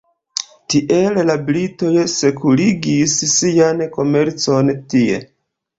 [0.73, 5.25] Tiele la britoj sekurigis sian komercon tie.